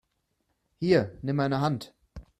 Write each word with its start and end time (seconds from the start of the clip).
Hier, 0.79 1.15
nimm 1.21 1.35
meine 1.35 1.61
Hand! 1.61 1.93